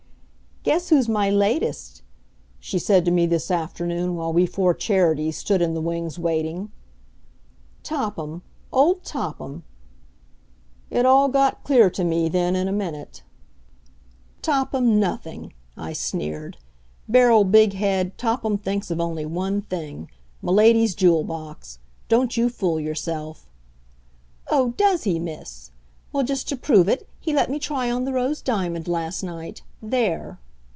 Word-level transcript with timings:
"Guess 0.63 0.89
who's 0.89 1.09
my 1.09 1.27
latest," 1.27 2.03
she 2.59 2.77
said 2.77 3.03
to 3.03 3.09
me 3.11 3.25
this 3.25 3.49
afternoon, 3.49 4.15
while 4.15 4.31
we 4.31 4.45
four 4.45 4.75
Charities 4.75 5.35
stood 5.35 5.59
in 5.59 5.73
the 5.73 5.81
wings 5.81 6.19
waiting. 6.19 6.71
"Topham 7.81 8.43
old 8.71 9.03
Topham!" 9.03 9.63
It 10.91 11.03
all 11.03 11.29
got 11.29 11.63
clear 11.63 11.89
to 11.89 12.03
me 12.03 12.29
then 12.29 12.55
in 12.55 12.67
a 12.67 12.71
minute. 12.71 13.23
"Topham 14.43 14.99
nothing!" 14.99 15.53
I 15.75 15.93
sneered. 15.93 16.57
"Beryl 17.09 17.43
Big 17.43 17.73
head, 17.73 18.15
Topham 18.19 18.59
thinks 18.59 18.91
of 18.91 19.01
only 19.01 19.25
one 19.25 19.63
thing 19.63 20.11
Milady's 20.43 20.93
jewel 20.93 21.23
box. 21.23 21.79
Don't 22.07 22.37
you 22.37 22.49
fool 22.49 22.79
yourself." 22.79 23.49
"Oh, 24.51 24.75
does 24.77 25.05
he, 25.05 25.17
Miss! 25.17 25.71
Well, 26.13 26.23
just 26.23 26.47
to 26.49 26.55
prove 26.55 26.87
it, 26.87 27.09
he 27.19 27.33
let 27.33 27.49
me 27.49 27.57
try 27.57 27.89
on 27.89 28.05
the 28.05 28.13
rose 28.13 28.43
diamond 28.43 28.87
last 28.87 29.23
night. 29.23 29.63
There!" 29.81 30.39